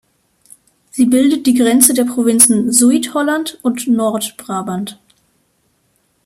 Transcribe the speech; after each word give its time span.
Sie 0.89 1.05
bildet 1.05 1.45
die 1.45 1.53
Grenze 1.53 1.93
der 1.93 2.05
Provinzen 2.05 2.71
Zuid-Holland 2.73 3.59
und 3.61 3.87
Noord-Brabant. 3.87 4.99